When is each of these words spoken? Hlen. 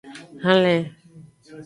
Hlen. 0.43 0.83